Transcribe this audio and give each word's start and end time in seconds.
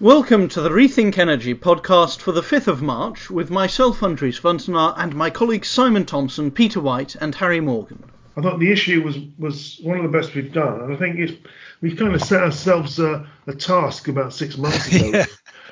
Welcome 0.00 0.46
to 0.50 0.60
the 0.60 0.70
Rethink 0.70 1.18
Energy 1.18 1.56
podcast 1.56 2.20
for 2.20 2.30
the 2.30 2.40
5th 2.40 2.68
of 2.68 2.80
March 2.80 3.30
with 3.30 3.50
myself, 3.50 3.98
Andries 3.98 4.40
Wantenaar, 4.42 4.94
and 4.96 5.12
my 5.12 5.28
colleagues 5.28 5.66
Simon 5.66 6.06
Thompson, 6.06 6.52
Peter 6.52 6.78
White, 6.78 7.16
and 7.16 7.34
Harry 7.34 7.58
Morgan. 7.58 8.04
I 8.36 8.42
thought 8.42 8.60
the 8.60 8.70
issue 8.70 9.02
was, 9.02 9.18
was 9.40 9.80
one 9.82 9.96
of 9.96 10.04
the 10.04 10.16
best 10.16 10.36
we've 10.36 10.52
done, 10.52 10.82
and 10.82 10.92
I 10.92 10.96
think 10.96 11.18
it's, 11.18 11.32
we 11.80 11.96
kind 11.96 12.14
of 12.14 12.22
set 12.22 12.44
ourselves 12.44 13.00
a, 13.00 13.26
a 13.48 13.54
task 13.56 14.06
about 14.06 14.32
six 14.32 14.56
months 14.56 14.86
ago 14.86 15.10
yeah. 15.14 15.26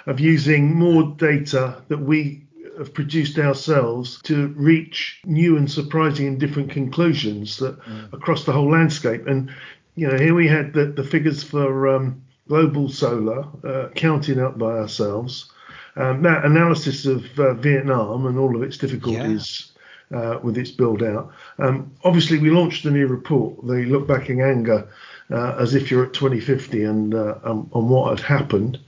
of 0.06 0.18
using 0.18 0.74
more 0.74 1.14
data 1.16 1.80
that 1.86 2.00
we 2.00 2.48
have 2.78 2.92
produced 2.92 3.38
ourselves 3.38 4.20
to 4.22 4.48
reach 4.56 5.20
new 5.24 5.56
and 5.56 5.70
surprising 5.70 6.26
and 6.26 6.40
different 6.40 6.72
conclusions 6.72 7.58
that 7.58 7.80
mm. 7.80 8.12
across 8.12 8.42
the 8.42 8.52
whole 8.52 8.72
landscape. 8.72 9.28
And 9.28 9.54
you 9.94 10.08
know, 10.08 10.18
here 10.18 10.34
we 10.34 10.48
had 10.48 10.72
the, 10.72 10.86
the 10.86 11.04
figures 11.04 11.44
for 11.44 11.86
um, 11.86 12.22
global 12.48 12.88
solar, 12.88 13.44
uh, 13.64 13.88
counted 13.94 14.38
out 14.38 14.58
by 14.58 14.78
ourselves. 14.78 15.50
Um, 15.96 16.22
that 16.22 16.44
analysis 16.44 17.06
of 17.06 17.38
uh, 17.38 17.54
Vietnam 17.54 18.26
and 18.26 18.38
all 18.38 18.54
of 18.54 18.62
its 18.62 18.76
difficulties 18.76 19.72
yeah. 20.10 20.18
uh, 20.18 20.38
with 20.42 20.58
its 20.58 20.70
build 20.70 21.02
out. 21.02 21.32
Um, 21.58 21.92
obviously, 22.04 22.38
we 22.38 22.50
launched 22.50 22.84
the 22.84 22.90
new 22.90 23.06
report, 23.06 23.66
the 23.66 23.86
Look 23.86 24.06
Back 24.06 24.28
in 24.28 24.40
Anger, 24.40 24.88
uh, 25.30 25.56
as 25.58 25.74
if 25.74 25.90
you're 25.90 26.04
at 26.04 26.12
2050 26.12 26.84
and 26.84 27.14
uh, 27.14 27.38
um, 27.44 27.70
on 27.72 27.88
what 27.88 28.18
had 28.18 28.26
happened 28.26 28.78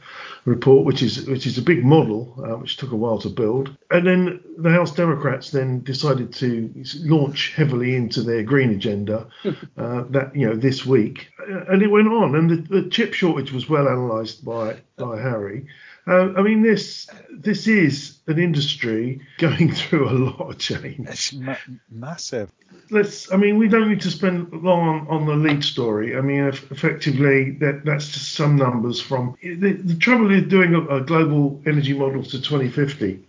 report, 0.49 0.85
which 0.85 1.03
is 1.03 1.27
which 1.27 1.47
is 1.47 1.59
a 1.59 1.63
big 1.63 1.85
model, 1.85 2.35
uh, 2.39 2.57
which 2.57 2.77
took 2.77 2.93
a 2.93 2.97
while 2.97 3.19
to 3.19 3.29
build. 3.29 3.77
And 3.91 4.07
then 4.07 4.41
the 4.57 4.71
House 4.71 4.93
Democrats 4.93 5.51
then 5.51 5.83
decided 5.83 6.33
to 6.35 6.73
launch 7.01 7.55
heavily 7.55 7.95
into 7.95 8.23
their 8.23 8.43
green 8.43 8.71
agenda 8.71 9.29
uh, 9.45 10.05
that 10.11 10.35
you 10.35 10.47
know 10.47 10.57
this 10.57 10.85
week, 10.85 11.29
and 11.47 11.83
it 11.83 11.89
went 11.89 12.09
on. 12.09 12.35
And 12.35 12.51
the, 12.51 12.81
the 12.81 12.91
chip 12.91 13.15
shortage 13.15 13.53
was 13.53 13.69
well 13.69 13.87
analysed 13.87 14.45
by 14.45 14.81
by 14.97 15.21
Harry. 15.21 15.67
Uh, 16.09 16.33
I 16.39 16.43
mean, 16.43 16.63
this 16.63 17.07
this 17.31 17.67
is 17.67 18.19
an 18.27 18.39
industry 18.39 19.21
going 19.37 19.73
through 19.75 20.09
a 20.09 20.13
lot 20.13 20.41
of 20.41 20.59
change. 20.59 21.07
It's 21.07 21.35
ma- 21.35 21.57
massive. 21.91 22.51
Let's. 22.91 23.31
I 23.31 23.37
mean, 23.37 23.59
we 23.59 23.69
don't 23.69 23.91
need 23.91 24.01
to 24.03 24.11
spend 24.11 24.51
long 24.53 24.81
on, 24.81 25.09
on 25.09 25.27
the 25.27 25.35
lead 25.35 25.63
story. 25.63 26.17
I 26.17 26.23
mean, 26.23 26.45
effectively, 26.47 27.51
that 27.61 27.85
that's 27.85 28.09
just 28.09 28.33
some 28.33 28.57
numbers 28.57 29.01
from. 29.01 29.37
The, 29.43 29.73
the 29.73 29.97
trouble 29.97 30.31
is 30.33 30.45
doing 30.45 30.75
a, 30.75 30.81
a, 30.97 31.01
global 31.03 31.61
energy 31.67 31.93
model 31.93 32.23
to 32.23 32.41
2050, 32.41 33.23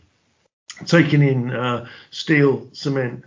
taking 0.86 1.22
in 1.22 1.52
uh, 1.52 1.86
steel, 2.12 2.66
cement, 2.72 3.26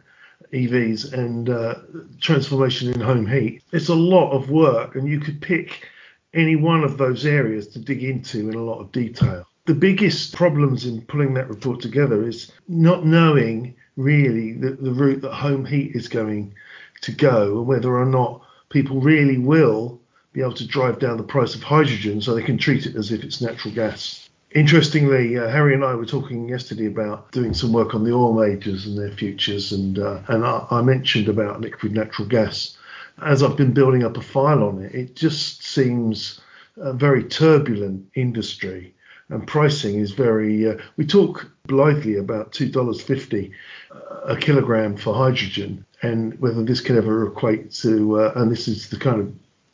EVs, 0.55 1.13
and 1.13 1.51
uh, 1.51 1.75
transformation 2.21 2.91
in 2.91 3.01
home 3.01 3.27
heat. 3.27 3.63
It's 3.71 3.91
a 3.91 3.95
lot 3.95 4.31
of 4.33 4.49
work, 4.49 4.95
and 4.95 5.07
you 5.07 5.21
could 5.21 5.43
pick 5.43 5.89
any 6.35 6.57
one 6.57 6.85
of 6.85 6.99
those 6.99 7.27
areas 7.27 7.69
to 7.69 7.79
dig 7.79 8.03
into 8.03 8.49
in 8.49 8.55
a 8.55 8.63
lot 8.63 8.81
of 8.81 8.93
detail. 8.93 9.47
The 9.67 9.75
biggest 9.75 10.35
problems 10.35 10.87
in 10.87 11.03
pulling 11.03 11.35
that 11.35 11.49
report 11.49 11.81
together 11.81 12.27
is 12.27 12.51
not 12.69 13.07
knowing 13.07 13.75
really 13.97 14.53
the, 14.53 14.71
the 14.73 14.93
route 14.93 15.21
that 15.23 15.33
home 15.33 15.65
heat 15.65 15.95
is 15.95 16.09
going 16.09 16.55
to 17.03 17.13
go 17.13 17.59
and 17.59 17.67
whether 17.67 17.97
or 17.97 18.07
not 18.07 18.43
people 18.71 19.01
really 19.01 19.39
will 19.39 20.01
be 20.33 20.41
able 20.41 20.55
to 20.55 20.67
drive 20.67 20.99
down 20.99 21.19
the 21.19 21.23
price 21.23 21.55
of 21.55 21.63
hydrogen 21.63 22.21
so 22.21 22.35
they 22.35 22.43
can 22.43 22.59
treat 22.59 22.87
it 22.87 22.97
as 22.97 23.13
if 23.13 23.23
it's 23.23 23.41
natural 23.41 23.75
gas. 23.75 24.31
Interestingly, 24.55 25.39
uh, 25.39 25.49
Harry 25.49 25.75
and 25.75 25.85
I 25.85 25.95
were 25.95 26.07
talking 26.07 26.49
yesterday 26.49 26.87
about 26.87 27.33
doing 27.33 27.55
some 27.55 27.73
work 27.73 27.95
on 27.95 28.05
the 28.05 28.13
oil 28.13 28.33
majors 28.35 28.87
and 28.87 28.99
their 28.99 29.11
futures, 29.11 29.73
and 29.73 29.99
uh, 29.99 30.21
and 30.29 30.45
I, 30.45 30.67
I 30.71 30.83
mentioned 30.83 31.29
about 31.29 31.63
liquid 31.63 31.93
natural 31.93 32.29
gas 32.29 32.77
as 33.21 33.43
I've 33.43 33.57
been 33.57 33.73
building 33.73 34.05
up 34.05 34.17
a 34.17 34.23
file 34.23 34.65
on 34.65 34.83
it, 34.83 34.95
it 34.95 35.17
just 35.17 35.63
seems 35.65 36.41
a 36.77 36.93
very 36.93 37.25
turbulent 37.25 38.07
industry. 38.15 38.95
And 39.29 39.47
pricing 39.47 39.97
is 39.97 40.13
very. 40.13 40.69
Uh, 40.69 40.77
we 40.97 41.07
talk 41.07 41.51
blithely 41.67 42.17
about 42.17 42.53
two 42.53 42.69
dollars 42.69 43.01
fifty 43.01 43.53
a 44.25 44.37
kilogram 44.37 44.97
for 44.97 45.15
hydrogen, 45.15 45.85
and 46.03 46.39
whether 46.39 46.63
this 46.63 46.81
can 46.81 46.99
ever 46.99 47.27
equate 47.27 47.73
to. 47.73 48.21
Uh, 48.21 48.33
and 48.37 48.51
this 48.51 48.69
is 48.69 48.91
the 48.91 48.99
kind 48.99 49.21
of 49.21 49.33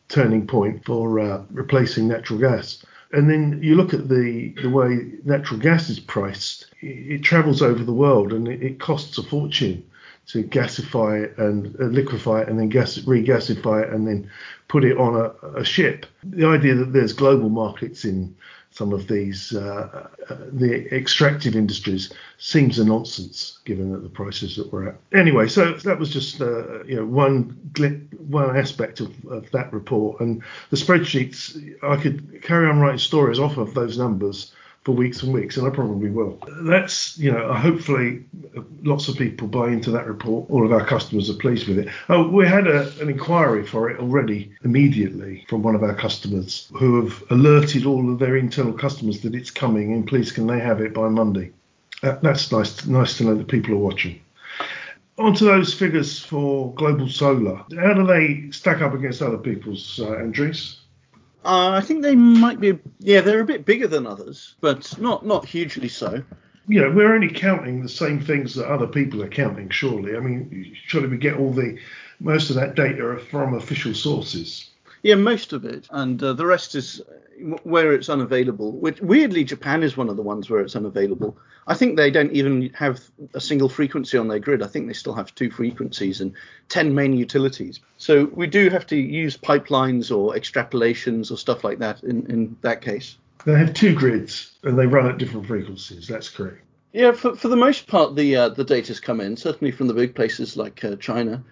turning 0.08 0.46
point 0.46 0.84
for 0.84 1.18
uh, 1.18 1.42
replacing 1.50 2.06
natural 2.06 2.38
gas. 2.38 2.84
And 3.10 3.28
then 3.28 3.58
you 3.62 3.74
look 3.74 3.94
at 3.94 4.08
the 4.08 4.54
the 4.62 4.70
way 4.70 5.10
natural 5.24 5.58
gas 5.58 5.88
is 5.88 5.98
priced. 5.98 6.66
It, 6.80 7.12
it 7.12 7.22
travels 7.22 7.60
over 7.60 7.82
the 7.82 7.92
world, 7.92 8.32
and 8.32 8.46
it, 8.46 8.62
it 8.62 8.78
costs 8.78 9.18
a 9.18 9.22
fortune 9.24 9.82
to 10.28 10.44
gasify 10.44 11.24
it 11.24 11.38
and 11.38 11.74
uh, 11.80 11.84
liquefy 11.84 12.42
it 12.42 12.48
and 12.48 12.58
then 12.58 12.68
gas 12.68 12.98
regasify 12.98 13.82
it 13.82 13.92
and 13.92 14.06
then 14.06 14.30
put 14.68 14.84
it 14.84 14.96
on 14.96 15.16
a, 15.16 15.60
a, 15.60 15.64
ship. 15.64 16.06
The 16.22 16.46
idea 16.46 16.74
that 16.74 16.92
there's 16.92 17.14
global 17.14 17.48
markets 17.48 18.04
in 18.04 18.36
some 18.70 18.92
of 18.92 19.08
these 19.08 19.54
uh, 19.54 20.06
uh, 20.28 20.36
the 20.52 20.94
extractive 20.94 21.56
industries 21.56 22.12
seems 22.36 22.78
a 22.78 22.84
nonsense 22.84 23.58
given 23.64 23.90
that 23.92 24.02
the 24.02 24.10
prices 24.10 24.56
that 24.56 24.70
we're 24.70 24.88
at. 24.88 24.96
Anyway, 25.14 25.48
so 25.48 25.72
that 25.72 25.98
was 25.98 26.10
just 26.10 26.42
uh, 26.42 26.84
you 26.84 26.96
know 26.96 27.06
one 27.06 27.56
one 28.28 28.56
aspect 28.56 29.00
of, 29.00 29.12
of 29.26 29.50
that 29.52 29.72
report 29.72 30.20
and 30.20 30.42
the 30.68 30.76
spreadsheets. 30.76 31.74
I 31.82 31.96
could 31.96 32.42
carry 32.42 32.68
on 32.68 32.80
writing 32.80 32.98
stories 32.98 33.38
off 33.38 33.56
of 33.56 33.72
those 33.72 33.96
numbers 33.96 34.52
for 34.88 34.92
weeks 34.92 35.22
and 35.22 35.34
weeks, 35.34 35.58
and 35.58 35.66
I 35.66 35.70
probably 35.70 36.08
will. 36.08 36.38
That's, 36.62 37.18
you 37.18 37.30
know, 37.30 37.52
hopefully 37.52 38.24
lots 38.82 39.06
of 39.06 39.18
people 39.18 39.46
buy 39.46 39.68
into 39.68 39.90
that 39.90 40.06
report. 40.06 40.48
All 40.48 40.64
of 40.64 40.72
our 40.72 40.82
customers 40.82 41.28
are 41.28 41.34
pleased 41.34 41.68
with 41.68 41.78
it. 41.78 41.88
Oh, 42.08 42.26
we 42.26 42.46
had 42.46 42.66
a, 42.66 42.90
an 42.98 43.10
inquiry 43.10 43.66
for 43.66 43.90
it 43.90 44.00
already 44.00 44.50
immediately 44.64 45.44
from 45.46 45.62
one 45.62 45.74
of 45.74 45.82
our 45.82 45.94
customers 45.94 46.72
who 46.72 47.04
have 47.04 47.22
alerted 47.28 47.84
all 47.84 48.10
of 48.10 48.18
their 48.18 48.38
internal 48.38 48.72
customers 48.72 49.20
that 49.20 49.34
it's 49.34 49.50
coming 49.50 49.92
and 49.92 50.06
please 50.06 50.32
can 50.32 50.46
they 50.46 50.58
have 50.58 50.80
it 50.80 50.94
by 50.94 51.06
Monday. 51.06 51.52
Uh, 52.02 52.16
that's 52.22 52.50
nice, 52.50 52.86
nice 52.86 53.18
to 53.18 53.24
know 53.24 53.34
that 53.34 53.48
people 53.48 53.74
are 53.74 53.76
watching. 53.76 54.18
Onto 55.18 55.44
those 55.44 55.74
figures 55.74 56.18
for 56.18 56.72
global 56.72 57.10
solar. 57.10 57.56
How 57.76 57.92
do 57.92 58.06
they 58.06 58.50
stack 58.52 58.80
up 58.80 58.94
against 58.94 59.20
other 59.20 59.36
people's, 59.36 60.00
uh? 60.00 60.16
Uh, 61.48 61.70
I 61.70 61.80
think 61.80 62.02
they 62.02 62.14
might 62.14 62.60
be. 62.60 62.78
Yeah, 62.98 63.22
they're 63.22 63.40
a 63.40 63.44
bit 63.44 63.64
bigger 63.64 63.88
than 63.88 64.06
others, 64.06 64.56
but 64.60 65.00
not 65.00 65.24
not 65.24 65.46
hugely 65.46 65.88
so. 65.88 66.22
You 66.66 66.82
know, 66.82 66.90
we're 66.90 67.14
only 67.14 67.30
counting 67.30 67.82
the 67.82 67.88
same 67.88 68.20
things 68.20 68.54
that 68.54 68.70
other 68.70 68.86
people 68.86 69.22
are 69.22 69.28
counting. 69.28 69.70
Surely, 69.70 70.14
I 70.14 70.20
mean, 70.20 70.76
surely 70.88 71.08
we 71.08 71.16
get 71.16 71.38
all 71.38 71.54
the 71.54 71.78
most 72.20 72.50
of 72.50 72.56
that 72.56 72.74
data 72.74 73.18
from 73.30 73.54
official 73.54 73.94
sources. 73.94 74.68
Yeah, 75.02 75.14
most 75.14 75.52
of 75.52 75.64
it, 75.64 75.86
and 75.90 76.22
uh, 76.22 76.32
the 76.32 76.46
rest 76.46 76.74
is 76.74 77.00
where 77.62 77.92
it's 77.92 78.08
unavailable. 78.08 78.72
Which 78.72 79.00
weirdly, 79.00 79.44
Japan 79.44 79.82
is 79.82 79.96
one 79.96 80.08
of 80.08 80.16
the 80.16 80.22
ones 80.22 80.50
where 80.50 80.60
it's 80.60 80.76
unavailable. 80.76 81.36
I 81.66 81.74
think 81.74 81.96
they 81.96 82.10
don't 82.10 82.32
even 82.32 82.70
have 82.74 83.00
a 83.34 83.40
single 83.40 83.68
frequency 83.68 84.16
on 84.16 84.28
their 84.28 84.38
grid. 84.38 84.62
I 84.62 84.66
think 84.66 84.86
they 84.86 84.94
still 84.94 85.14
have 85.14 85.34
two 85.34 85.50
frequencies 85.50 86.20
and 86.20 86.32
ten 86.68 86.94
main 86.94 87.12
utilities. 87.12 87.80
So 87.98 88.24
we 88.32 88.46
do 88.46 88.70
have 88.70 88.86
to 88.88 88.96
use 88.96 89.36
pipelines 89.36 90.14
or 90.14 90.34
extrapolations 90.34 91.30
or 91.30 91.36
stuff 91.36 91.64
like 91.64 91.78
that 91.78 92.02
in, 92.02 92.26
in 92.30 92.56
that 92.62 92.80
case. 92.80 93.18
They 93.44 93.58
have 93.58 93.74
two 93.74 93.94
grids 93.94 94.52
and 94.62 94.78
they 94.78 94.86
run 94.86 95.06
at 95.06 95.18
different 95.18 95.46
frequencies. 95.46 96.08
That's 96.08 96.28
correct. 96.28 96.62
Yeah, 96.92 97.12
for, 97.12 97.36
for 97.36 97.48
the 97.48 97.56
most 97.56 97.86
part, 97.86 98.16
the 98.16 98.34
uh, 98.34 98.48
the 98.48 98.64
data's 98.64 98.98
come 98.98 99.20
in 99.20 99.36
certainly 99.36 99.70
from 99.70 99.88
the 99.88 99.94
big 99.94 100.14
places 100.14 100.56
like 100.56 100.82
uh, 100.84 100.96
China 100.96 101.44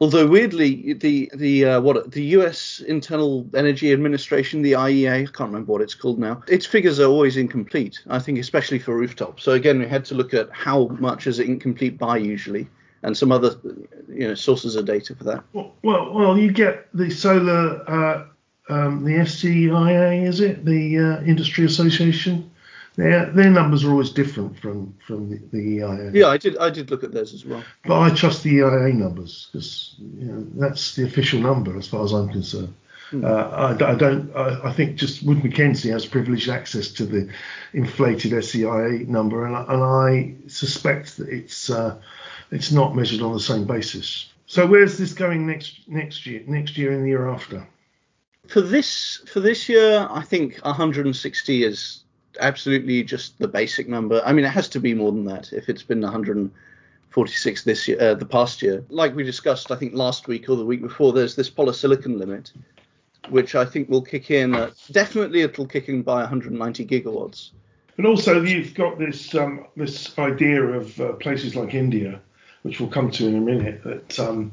Although 0.00 0.26
weirdly, 0.26 0.92
the 0.94 1.30
the 1.34 1.64
uh, 1.64 1.80
what 1.80 2.10
the 2.10 2.22
U.S. 2.36 2.80
Internal 2.86 3.48
Energy 3.54 3.92
Administration, 3.92 4.62
the 4.62 4.72
IEA, 4.72 5.22
I 5.22 5.24
can't 5.24 5.50
remember 5.50 5.72
what 5.72 5.82
it's 5.82 5.94
called 5.94 6.18
now. 6.18 6.42
Its 6.48 6.66
figures 6.66 7.00
are 7.00 7.06
always 7.06 7.36
incomplete. 7.36 8.00
I 8.08 8.18
think 8.18 8.38
especially 8.38 8.78
for 8.78 8.96
rooftops. 8.96 9.42
So 9.44 9.52
again, 9.52 9.78
we 9.78 9.86
had 9.86 10.04
to 10.06 10.14
look 10.14 10.34
at 10.34 10.50
how 10.52 10.88
much 10.98 11.26
is 11.26 11.38
it 11.38 11.46
incomplete 11.46 11.98
by 11.98 12.16
usually, 12.16 12.68
and 13.02 13.16
some 13.16 13.30
other 13.30 13.54
you 14.08 14.28
know 14.28 14.34
sources 14.34 14.76
of 14.76 14.86
data 14.86 15.14
for 15.14 15.24
that. 15.24 15.44
Well, 15.52 15.72
well, 15.82 16.38
you 16.38 16.50
get 16.50 16.88
the 16.92 17.10
solar, 17.10 17.88
uh, 17.88 18.26
um, 18.68 19.04
the 19.04 19.12
SEIA, 19.12 20.26
is 20.26 20.40
it 20.40 20.64
the 20.64 20.98
uh, 20.98 21.22
Industry 21.24 21.64
Association? 21.64 22.50
Their 22.96 23.26
their 23.26 23.50
numbers 23.50 23.84
are 23.84 23.90
always 23.90 24.10
different 24.10 24.58
from 24.58 24.94
from 25.04 25.30
the, 25.30 25.40
the 25.50 25.58
EIA. 25.58 26.10
Yeah, 26.12 26.28
I 26.28 26.36
did 26.36 26.56
I 26.58 26.70
did 26.70 26.90
look 26.90 27.02
at 27.02 27.12
those 27.12 27.34
as 27.34 27.44
well. 27.44 27.64
But 27.84 28.00
I 28.00 28.10
trust 28.14 28.44
the 28.44 28.50
EIA 28.50 28.92
numbers 28.92 29.48
because 29.50 29.96
you 29.98 30.26
know, 30.26 30.46
that's 30.54 30.94
the 30.94 31.04
official 31.04 31.40
number 31.40 31.76
as 31.76 31.88
far 31.88 32.04
as 32.04 32.12
I'm 32.12 32.28
concerned. 32.28 32.74
Hmm. 33.10 33.24
Uh, 33.24 33.28
I, 33.28 33.92
I, 33.92 33.94
don't. 33.96 34.34
I, 34.34 34.68
I, 34.68 34.72
think 34.72 34.96
just 34.96 35.24
Wood 35.24 35.42
Mackenzie 35.44 35.90
has 35.90 36.06
privileged 36.06 36.48
access 36.48 36.88
to 36.92 37.04
the 37.04 37.28
inflated 37.72 38.32
SEIA 38.32 39.06
number, 39.08 39.44
and, 39.44 39.56
and 39.56 39.82
I 39.82 40.34
suspect 40.48 41.16
that 41.16 41.28
it's 41.28 41.70
uh, 41.70 42.00
it's 42.50 42.70
not 42.70 42.94
measured 42.94 43.22
on 43.22 43.32
the 43.32 43.40
same 43.40 43.64
basis. 43.64 44.32
So 44.46 44.66
where's 44.66 44.96
this 44.96 45.12
going 45.12 45.46
next 45.46 45.80
next 45.88 46.26
year? 46.26 46.44
Next 46.46 46.78
year 46.78 46.92
and 46.92 47.04
the 47.04 47.08
year 47.08 47.28
after? 47.28 47.66
For 48.46 48.60
this 48.60 49.20
for 49.26 49.40
this 49.40 49.68
year, 49.68 50.06
I 50.10 50.22
think 50.22 50.58
160 50.58 51.64
is 51.64 52.03
absolutely 52.40 53.02
just 53.02 53.38
the 53.38 53.48
basic 53.48 53.88
number. 53.88 54.22
I 54.24 54.32
mean, 54.32 54.44
it 54.44 54.50
has 54.50 54.68
to 54.70 54.80
be 54.80 54.94
more 54.94 55.12
than 55.12 55.24
that 55.26 55.52
if 55.52 55.68
it's 55.68 55.82
been 55.82 56.00
146 56.00 57.64
this 57.64 57.88
year, 57.88 58.00
uh, 58.00 58.14
the 58.14 58.26
past 58.26 58.62
year. 58.62 58.84
Like 58.88 59.14
we 59.14 59.22
discussed, 59.22 59.70
I 59.70 59.76
think 59.76 59.94
last 59.94 60.28
week 60.28 60.48
or 60.48 60.56
the 60.56 60.64
week 60.64 60.82
before, 60.82 61.12
there's 61.12 61.36
this 61.36 61.50
polysilicon 61.50 62.18
limit, 62.18 62.52
which 63.28 63.54
I 63.54 63.64
think 63.64 63.88
will 63.88 64.02
kick 64.02 64.30
in. 64.30 64.54
At, 64.54 64.72
definitely, 64.90 65.42
it'll 65.42 65.66
kick 65.66 65.88
in 65.88 66.02
by 66.02 66.20
190 66.20 66.86
gigawatts. 66.86 67.50
But 67.96 68.06
also, 68.06 68.42
you've 68.42 68.74
got 68.74 68.98
this 68.98 69.34
um, 69.34 69.66
this 69.76 70.18
idea 70.18 70.62
of 70.62 71.00
uh, 71.00 71.12
places 71.12 71.54
like 71.54 71.74
India, 71.74 72.20
which 72.62 72.80
we'll 72.80 72.90
come 72.90 73.10
to 73.12 73.28
in 73.28 73.36
a 73.36 73.40
minute, 73.40 73.84
that 73.84 74.18
um, 74.18 74.50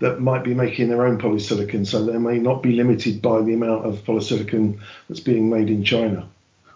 that 0.00 0.20
might 0.20 0.44
be 0.44 0.52
making 0.52 0.88
their 0.88 1.06
own 1.06 1.18
polysilicon, 1.18 1.86
so 1.86 2.04
they 2.04 2.18
may 2.18 2.38
not 2.38 2.62
be 2.62 2.72
limited 2.72 3.22
by 3.22 3.40
the 3.40 3.54
amount 3.54 3.86
of 3.86 4.04
polysilicon 4.04 4.78
that's 5.08 5.20
being 5.20 5.48
made 5.48 5.70
in 5.70 5.84
China. 5.84 6.28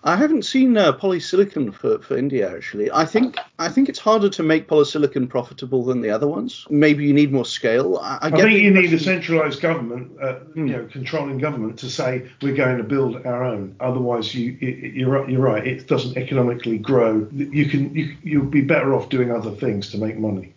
I 0.07 0.15
haven't 0.15 0.45
seen 0.45 0.77
uh, 0.77 0.93
polysilicon 0.93 1.75
for, 1.75 1.99
for 1.99 2.17
India 2.17 2.55
actually. 2.55 2.89
I 2.93 3.05
think 3.05 3.39
I 3.59 3.69
think 3.69 3.89
it's 3.89 3.99
harder 3.99 4.29
to 4.29 4.43
make 4.45 4.69
polysilicon 4.69 5.29
profitable 5.29 5.85
than 5.85 6.01
the 6.01 6.11
other 6.11 6.29
ones. 6.29 6.65
Maybe 6.71 7.05
you 7.05 7.13
need 7.13 7.33
more 7.33 7.45
scale. 7.45 7.99
I, 8.01 8.19
I, 8.23 8.29
I 8.29 8.31
think 8.31 8.63
you 8.63 8.71
need 8.71 8.93
a 8.93 9.01
centralised 9.01 9.61
government, 9.61 10.13
uh, 10.23 10.35
hmm. 10.35 10.69
you 10.69 10.77
know, 10.77 10.85
controlling 10.85 11.39
government 11.39 11.81
to 11.81 11.91
say 11.91 12.31
we're 12.41 12.55
going 12.55 12.77
to 12.79 12.85
build 12.85 13.27
our 13.27 13.43
own. 13.43 13.75
Otherwise, 13.81 14.33
you 14.33 14.53
you're 14.53 15.29
you're 15.29 15.41
right. 15.41 15.67
It 15.67 15.89
doesn't 15.89 16.17
economically 16.17 16.79
grow. 16.79 17.29
You 17.33 17.67
can 17.67 17.93
you 17.93 18.17
you'll 18.23 18.47
be 18.47 18.61
better 18.61 18.95
off 18.95 19.09
doing 19.09 19.33
other 19.33 19.51
things 19.51 19.91
to 19.91 19.99
make 19.99 20.17
money. 20.17 20.55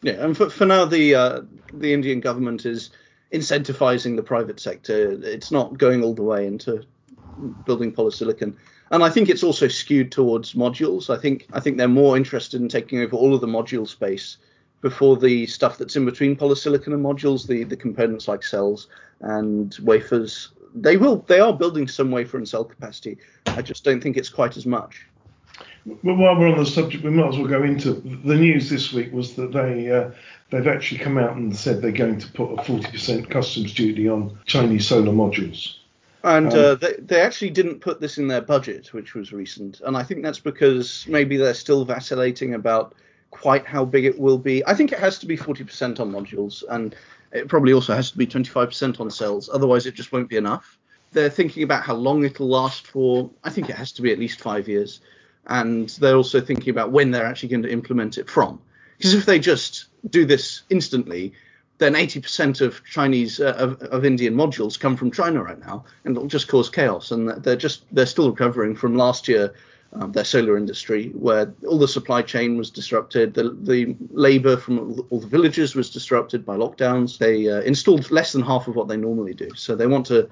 Yeah, 0.00 0.24
and 0.24 0.34
for, 0.34 0.48
for 0.48 0.64
now 0.64 0.86
the 0.86 1.14
uh, 1.14 1.40
the 1.74 1.92
Indian 1.92 2.20
government 2.20 2.64
is 2.64 2.92
incentivizing 3.30 4.16
the 4.16 4.22
private 4.22 4.58
sector. 4.58 5.20
It's 5.22 5.50
not 5.50 5.76
going 5.76 6.02
all 6.02 6.14
the 6.14 6.22
way 6.22 6.46
into 6.46 6.86
building 7.64 7.92
polysilicon. 7.92 8.54
And 8.90 9.02
I 9.02 9.10
think 9.10 9.28
it's 9.28 9.42
also 9.42 9.68
skewed 9.68 10.12
towards 10.12 10.54
modules. 10.54 11.10
I 11.10 11.20
think 11.20 11.46
I 11.52 11.60
think 11.60 11.76
they're 11.76 11.88
more 11.88 12.16
interested 12.16 12.60
in 12.60 12.68
taking 12.68 13.00
over 13.00 13.16
all 13.16 13.34
of 13.34 13.40
the 13.40 13.46
module 13.46 13.88
space 13.88 14.38
before 14.80 15.16
the 15.16 15.46
stuff 15.46 15.78
that's 15.78 15.96
in 15.96 16.04
between 16.04 16.36
polysilicon 16.36 16.88
and 16.88 17.04
modules, 17.04 17.46
the 17.46 17.64
the 17.64 17.76
components 17.76 18.28
like 18.28 18.42
cells 18.42 18.88
and 19.20 19.76
wafers. 19.82 20.50
They 20.74 20.96
will 20.96 21.24
they 21.26 21.40
are 21.40 21.52
building 21.52 21.88
some 21.88 22.10
wafer 22.10 22.36
and 22.36 22.48
cell 22.48 22.64
capacity. 22.64 23.18
I 23.46 23.62
just 23.62 23.84
don't 23.84 24.02
think 24.02 24.16
it's 24.16 24.28
quite 24.28 24.56
as 24.56 24.66
much. 24.66 25.06
Well, 26.02 26.16
while 26.16 26.38
we're 26.38 26.48
on 26.48 26.58
the 26.58 26.66
subject, 26.66 27.04
we 27.04 27.10
might 27.10 27.28
as 27.28 27.36
well 27.36 27.46
go 27.46 27.62
into 27.62 27.92
the 27.92 28.34
news 28.34 28.70
this 28.70 28.92
week. 28.92 29.12
Was 29.12 29.34
that 29.34 29.52
they 29.52 29.90
uh, 29.90 30.10
they've 30.50 30.66
actually 30.66 30.98
come 30.98 31.18
out 31.18 31.36
and 31.36 31.54
said 31.54 31.82
they're 31.82 31.92
going 31.92 32.18
to 32.18 32.30
put 32.32 32.52
a 32.52 32.56
40% 32.62 33.28
customs 33.28 33.74
duty 33.74 34.08
on 34.08 34.38
Chinese 34.46 34.86
solar 34.86 35.12
modules. 35.12 35.76
And 36.24 36.52
um, 36.54 36.58
uh, 36.58 36.74
they, 36.76 36.94
they 36.94 37.20
actually 37.20 37.50
didn't 37.50 37.80
put 37.80 38.00
this 38.00 38.16
in 38.16 38.28
their 38.28 38.40
budget, 38.40 38.94
which 38.94 39.14
was 39.14 39.32
recent. 39.32 39.82
And 39.82 39.94
I 39.94 40.02
think 40.02 40.22
that's 40.22 40.40
because 40.40 41.06
maybe 41.06 41.36
they're 41.36 41.52
still 41.52 41.84
vacillating 41.84 42.54
about 42.54 42.94
quite 43.30 43.66
how 43.66 43.84
big 43.84 44.06
it 44.06 44.18
will 44.18 44.38
be. 44.38 44.64
I 44.66 44.72
think 44.74 44.90
it 44.90 44.98
has 44.98 45.18
to 45.18 45.26
be 45.26 45.36
40% 45.36 46.00
on 46.00 46.10
modules, 46.10 46.64
and 46.70 46.96
it 47.30 47.46
probably 47.46 47.74
also 47.74 47.94
has 47.94 48.10
to 48.10 48.16
be 48.16 48.26
25% 48.26 49.00
on 49.00 49.10
cells. 49.10 49.50
Otherwise, 49.52 49.84
it 49.84 49.94
just 49.94 50.12
won't 50.12 50.30
be 50.30 50.38
enough. 50.38 50.78
They're 51.12 51.28
thinking 51.28 51.62
about 51.62 51.82
how 51.82 51.94
long 51.94 52.24
it'll 52.24 52.48
last 52.48 52.86
for. 52.86 53.30
I 53.44 53.50
think 53.50 53.68
it 53.68 53.76
has 53.76 53.92
to 53.92 54.02
be 54.02 54.10
at 54.10 54.18
least 54.18 54.40
five 54.40 54.66
years. 54.66 55.00
And 55.46 55.90
they're 55.90 56.16
also 56.16 56.40
thinking 56.40 56.70
about 56.70 56.90
when 56.90 57.10
they're 57.10 57.26
actually 57.26 57.50
going 57.50 57.64
to 57.64 57.70
implement 57.70 58.16
it 58.16 58.30
from. 58.30 58.62
Because 58.96 59.12
if 59.12 59.26
they 59.26 59.38
just 59.38 59.86
do 60.08 60.24
this 60.24 60.62
instantly, 60.70 61.34
then 61.84 61.94
80% 61.94 62.62
of 62.62 62.82
Chinese 62.84 63.40
uh, 63.40 63.54
of, 63.58 63.80
of, 63.82 64.06
Indian 64.06 64.34
modules 64.34 64.80
come 64.80 64.96
from 64.96 65.10
China 65.10 65.42
right 65.42 65.60
now, 65.60 65.84
and 66.04 66.16
it'll 66.16 66.28
just 66.28 66.48
cause 66.48 66.70
chaos. 66.70 67.10
And 67.10 67.28
they're 67.44 67.56
just 67.56 67.84
they're 67.92 68.06
still 68.06 68.30
recovering 68.30 68.74
from 68.74 68.96
last 68.96 69.28
year, 69.28 69.54
um, 69.92 70.12
their 70.12 70.24
solar 70.24 70.56
industry, 70.56 71.10
where 71.10 71.52
all 71.68 71.78
the 71.78 71.86
supply 71.86 72.22
chain 72.22 72.56
was 72.56 72.70
disrupted, 72.70 73.34
the 73.34 73.50
the 73.62 73.94
labor 74.10 74.56
from 74.56 74.98
all 75.10 75.20
the 75.20 75.26
villages 75.26 75.74
was 75.74 75.90
disrupted 75.90 76.46
by 76.46 76.56
lockdowns. 76.56 77.18
They 77.18 77.50
uh, 77.50 77.60
installed 77.60 78.10
less 78.10 78.32
than 78.32 78.42
half 78.42 78.66
of 78.66 78.76
what 78.76 78.88
they 78.88 78.96
normally 78.96 79.34
do, 79.34 79.50
so 79.54 79.76
they 79.76 79.86
want 79.86 80.06
to 80.06 80.28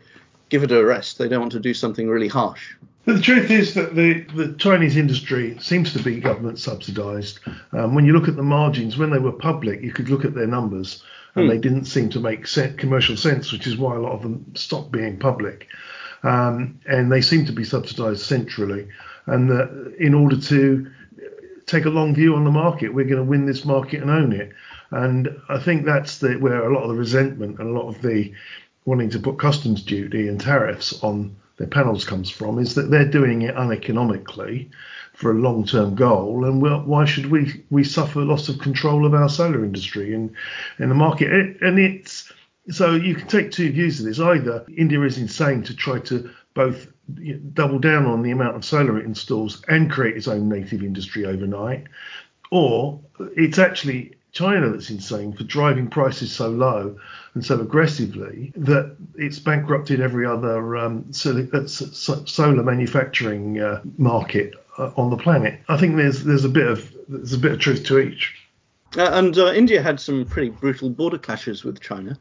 give 0.48 0.62
it 0.62 0.72
a 0.72 0.82
rest. 0.82 1.18
They 1.18 1.28
don't 1.28 1.40
want 1.40 1.52
to 1.52 1.60
do 1.60 1.74
something 1.74 2.08
really 2.08 2.28
harsh. 2.28 2.74
But 3.04 3.16
the 3.16 3.22
truth 3.22 3.50
is 3.50 3.74
that 3.74 3.96
the, 3.96 4.20
the 4.34 4.54
Chinese 4.58 4.96
industry 4.96 5.58
seems 5.60 5.92
to 5.92 6.02
be 6.02 6.20
government 6.20 6.60
subsidised. 6.60 7.40
Um, 7.72 7.96
when 7.96 8.04
you 8.04 8.12
look 8.12 8.28
at 8.28 8.36
the 8.36 8.44
margins, 8.44 8.96
when 8.96 9.10
they 9.10 9.18
were 9.18 9.32
public, 9.32 9.82
you 9.82 9.92
could 9.92 10.08
look 10.08 10.24
at 10.24 10.34
their 10.34 10.46
numbers 10.46 11.02
and 11.34 11.44
hmm. 11.44 11.50
they 11.50 11.58
didn't 11.58 11.86
seem 11.86 12.10
to 12.10 12.20
make 12.20 12.46
commercial 12.76 13.16
sense, 13.16 13.52
which 13.52 13.66
is 13.66 13.76
why 13.76 13.96
a 13.96 14.00
lot 14.00 14.12
of 14.12 14.22
them 14.22 14.52
stopped 14.54 14.92
being 14.92 15.18
public. 15.18 15.68
Um, 16.22 16.80
and 16.86 17.10
they 17.10 17.20
seem 17.20 17.46
to 17.46 17.52
be 17.52 17.64
subsidised 17.64 18.22
centrally. 18.22 18.88
And 19.26 19.94
in 19.98 20.14
order 20.14 20.40
to 20.40 20.90
take 21.66 21.84
a 21.84 21.90
long 21.90 22.14
view 22.14 22.34
on 22.34 22.44
the 22.44 22.50
market, 22.50 22.94
we're 22.94 23.06
going 23.06 23.16
to 23.16 23.30
win 23.30 23.46
this 23.46 23.64
market 23.64 24.02
and 24.02 24.10
own 24.10 24.32
it. 24.32 24.52
And 24.90 25.40
I 25.48 25.58
think 25.58 25.84
that's 25.84 26.18
the, 26.18 26.34
where 26.34 26.68
a 26.68 26.74
lot 26.74 26.82
of 26.82 26.90
the 26.90 26.96
resentment 26.96 27.58
and 27.58 27.68
a 27.68 27.72
lot 27.72 27.88
of 27.88 28.02
the 28.02 28.32
wanting 28.84 29.10
to 29.10 29.18
put 29.18 29.38
customs 29.38 29.82
duty 29.82 30.28
and 30.28 30.40
tariffs 30.40 31.02
on 31.02 31.36
their 31.56 31.66
panels 31.68 32.04
comes 32.04 32.30
from, 32.30 32.58
is 32.58 32.74
that 32.74 32.90
they're 32.90 33.08
doing 33.08 33.42
it 33.42 33.56
uneconomically 33.56 34.70
for 35.14 35.30
a 35.30 35.34
long-term 35.34 35.94
goal, 35.94 36.44
and 36.44 36.60
why 36.62 37.04
should 37.04 37.26
we 37.26 37.62
we 37.70 37.84
suffer 37.84 38.20
loss 38.20 38.48
of 38.48 38.58
control 38.58 39.06
of 39.06 39.14
our 39.14 39.28
solar 39.28 39.64
industry 39.64 40.14
in 40.14 40.34
in 40.78 40.88
the 40.88 40.94
market? 40.94 41.30
And 41.60 41.78
it's 41.78 42.32
so 42.70 42.94
you 42.94 43.14
can 43.14 43.28
take 43.28 43.50
two 43.50 43.70
views 43.72 44.00
of 44.00 44.06
this. 44.06 44.20
Either 44.20 44.64
India 44.76 45.00
is 45.02 45.18
insane 45.18 45.62
to 45.64 45.76
try 45.76 45.98
to 46.00 46.30
both 46.54 46.86
double 47.52 47.78
down 47.78 48.06
on 48.06 48.22
the 48.22 48.30
amount 48.30 48.56
of 48.56 48.64
solar 48.64 48.98
it 48.98 49.04
installs 49.04 49.62
and 49.68 49.90
create 49.90 50.16
its 50.16 50.28
own 50.28 50.48
native 50.48 50.82
industry 50.82 51.26
overnight, 51.26 51.84
or 52.50 53.00
it's 53.36 53.58
actually 53.58 54.14
China 54.32 54.70
that's 54.70 54.88
insane 54.88 55.32
for 55.34 55.44
driving 55.44 55.88
prices 55.88 56.32
so 56.32 56.48
low 56.48 56.96
and 57.34 57.44
so 57.44 57.60
aggressively 57.60 58.52
that 58.56 58.96
it's 59.16 59.38
bankrupted 59.38 60.00
every 60.00 60.26
other 60.26 60.76
um, 60.76 61.04
uh, 61.10 61.66
solar 61.66 62.62
manufacturing 62.62 63.60
uh, 63.60 63.82
market 63.98 64.54
uh, 64.78 64.90
on 64.96 65.10
the 65.10 65.16
planet. 65.16 65.60
I 65.68 65.76
think 65.76 65.96
there's 65.96 66.24
there's 66.24 66.44
a 66.44 66.48
bit 66.48 66.66
of 66.66 66.92
there's 67.08 67.32
a 67.32 67.38
bit 67.38 67.52
of 67.52 67.58
truth 67.58 67.84
to 67.84 67.98
each. 67.98 68.34
Uh, 68.96 69.10
and 69.12 69.36
uh, 69.38 69.52
India 69.52 69.82
had 69.82 69.98
some 69.98 70.24
pretty 70.26 70.50
brutal 70.50 70.90
border 70.90 71.18
clashes 71.18 71.64
with 71.64 71.80
China. 71.80 72.18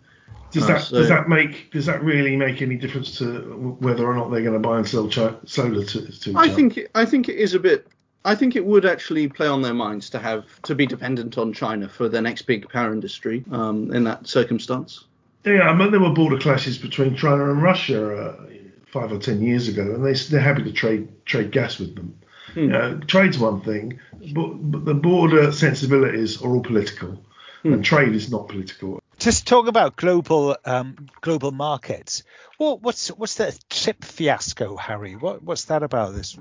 Does 0.51 0.67
that 0.67 0.81
so, 0.81 0.97
does 0.97 1.09
that 1.09 1.29
make 1.29 1.71
does 1.71 1.85
that 1.85 2.03
really 2.03 2.35
make 2.35 2.61
any 2.61 2.75
difference 2.75 3.17
to 3.19 3.77
whether 3.79 4.05
or 4.05 4.13
not 4.13 4.31
they're 4.31 4.41
going 4.41 4.53
to 4.53 4.59
buy 4.59 4.77
and 4.77 4.87
sell 4.87 5.09
chi- 5.09 5.33
solar 5.45 5.83
to, 5.85 6.19
to 6.19 6.33
I 6.35 6.49
think 6.49 6.79
I 6.93 7.05
think 7.05 7.29
it 7.29 7.37
is 7.37 7.53
a 7.53 7.59
bit. 7.59 7.87
I 8.25 8.35
think 8.35 8.55
it 8.55 8.65
would 8.65 8.85
actually 8.85 9.27
play 9.29 9.47
on 9.47 9.61
their 9.61 9.73
minds 9.73 10.09
to 10.11 10.19
have 10.19 10.45
to 10.63 10.75
be 10.75 10.85
dependent 10.85 11.37
on 11.37 11.53
China 11.53 11.87
for 11.87 12.07
their 12.07 12.21
next 12.21 12.43
big 12.43 12.69
power 12.69 12.93
industry 12.93 13.43
um, 13.51 13.91
in 13.93 14.03
that 14.03 14.27
circumstance. 14.27 15.05
Yeah, 15.45 15.69
I 15.69 15.73
mean 15.73 15.89
there 15.89 16.01
were 16.01 16.13
border 16.13 16.37
clashes 16.37 16.77
between 16.77 17.15
China 17.15 17.49
and 17.49 17.63
Russia 17.63 18.13
uh, 18.13 18.45
five 18.87 19.11
or 19.11 19.19
ten 19.19 19.41
years 19.41 19.69
ago, 19.69 19.83
and 19.95 20.05
they 20.05 20.13
they're 20.13 20.41
happy 20.41 20.63
to 20.63 20.73
trade 20.73 21.07
trade 21.25 21.51
gas 21.51 21.79
with 21.79 21.95
them. 21.95 22.13
Hmm. 22.53 22.73
Uh, 22.73 22.93
trade's 23.07 23.39
one 23.39 23.61
thing, 23.61 23.99
but, 24.33 24.47
but, 24.71 24.85
the 24.85 24.93
border 24.93 25.51
sensibilities 25.51 26.41
are 26.41 26.49
all 26.49 26.61
political, 26.61 27.23
hmm. 27.63 27.73
and 27.73 27.85
trade 27.85 28.13
is 28.13 28.29
not 28.31 28.49
political. 28.49 29.01
Just 29.19 29.47
talk 29.47 29.67
about 29.67 29.95
global 29.95 30.57
um, 30.65 31.07
global 31.21 31.51
markets. 31.51 32.23
What, 32.57 32.81
what's 32.81 33.09
what's 33.09 33.35
the 33.35 33.57
chip 33.69 34.03
fiasco, 34.03 34.75
Harry? 34.75 35.15
What, 35.15 35.43
what's 35.43 35.65
that 35.65 35.83
about 35.83 36.13
this 36.13 36.37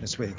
this 0.00 0.18
week? 0.18 0.36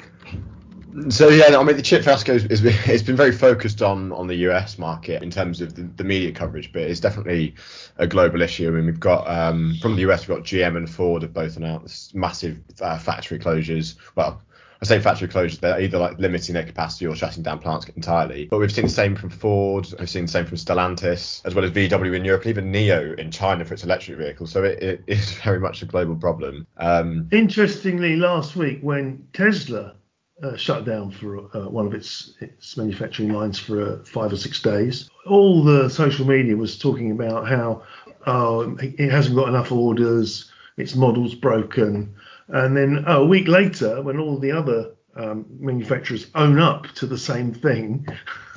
So 1.10 1.28
yeah, 1.28 1.58
I 1.58 1.62
mean 1.62 1.76
the 1.76 1.82
chip 1.82 2.04
fiasco 2.04 2.34
is, 2.34 2.44
is 2.46 2.64
it's 2.64 3.02
been 3.02 3.16
very 3.16 3.32
focused 3.32 3.82
on 3.82 4.12
on 4.12 4.28
the 4.28 4.36
US 4.50 4.78
market 4.78 5.22
in 5.22 5.30
terms 5.30 5.60
of 5.60 5.74
the, 5.74 5.82
the 5.82 6.04
media 6.04 6.32
coverage, 6.32 6.72
but 6.72 6.82
it's 6.82 7.00
definitely 7.00 7.54
a 7.98 8.06
global 8.06 8.40
issue. 8.40 8.68
I 8.68 8.70
mean 8.70 8.86
we've 8.86 9.00
got 9.00 9.28
um, 9.28 9.76
from 9.80 9.96
the 9.96 10.10
US 10.10 10.26
we've 10.26 10.36
got 10.36 10.46
GM 10.46 10.76
and 10.76 10.88
Ford 10.88 11.22
have 11.22 11.34
both 11.34 11.56
announced 11.56 12.14
massive 12.14 12.60
uh, 12.80 12.98
factory 12.98 13.38
closures. 13.38 13.96
Well, 14.14 14.40
I 14.82 14.84
say 14.84 15.00
factory 15.00 15.28
closures, 15.28 15.60
they're 15.60 15.80
either 15.80 15.98
like 15.98 16.18
limiting 16.18 16.54
their 16.54 16.64
capacity 16.64 17.06
or 17.06 17.14
shutting 17.16 17.42
down 17.42 17.58
plants 17.58 17.86
entirely. 17.96 18.46
But 18.46 18.58
we've 18.58 18.72
seen 18.72 18.84
the 18.84 18.90
same 18.90 19.16
from 19.16 19.30
Ford, 19.30 19.86
we've 19.98 20.10
seen 20.10 20.26
the 20.26 20.30
same 20.30 20.46
from 20.46 20.56
Stellantis, 20.56 21.40
as 21.44 21.54
well 21.54 21.64
as 21.64 21.70
VW 21.70 22.14
in 22.14 22.24
Europe, 22.24 22.42
and 22.42 22.50
even 22.50 22.72
NIO 22.72 23.18
in 23.18 23.30
China 23.30 23.64
for 23.64 23.74
its 23.74 23.84
electric 23.84 24.18
vehicles. 24.18 24.52
So 24.52 24.64
it, 24.64 24.82
it 24.82 25.04
is 25.06 25.32
very 25.32 25.60
much 25.60 25.82
a 25.82 25.86
global 25.86 26.16
problem. 26.16 26.66
Um, 26.76 27.28
Interestingly, 27.32 28.16
last 28.16 28.56
week 28.56 28.80
when 28.82 29.26
Tesla 29.32 29.94
uh, 30.42 30.56
shut 30.56 30.84
down 30.84 31.10
for 31.10 31.38
uh, 31.56 31.68
one 31.68 31.86
of 31.86 31.94
its, 31.94 32.34
its 32.40 32.76
manufacturing 32.76 33.32
lines 33.32 33.58
for 33.58 33.82
uh, 33.82 34.04
five 34.04 34.32
or 34.32 34.36
six 34.36 34.60
days, 34.60 35.08
all 35.26 35.64
the 35.64 35.88
social 35.88 36.26
media 36.26 36.56
was 36.56 36.78
talking 36.78 37.10
about 37.10 37.48
how 37.48 37.82
oh, 38.26 38.76
it 38.80 39.10
hasn't 39.10 39.36
got 39.36 39.48
enough 39.48 39.72
orders, 39.72 40.50
its 40.76 40.94
model's 40.94 41.34
broken 41.34 42.14
and 42.48 42.76
then 42.76 43.04
oh, 43.06 43.22
a 43.22 43.26
week 43.26 43.48
later, 43.48 44.02
when 44.02 44.18
all 44.18 44.38
the 44.38 44.52
other 44.52 44.92
um, 45.16 45.46
manufacturers 45.58 46.26
own 46.34 46.58
up 46.58 46.86
to 46.94 47.06
the 47.06 47.18
same 47.18 47.52
thing, 47.52 48.06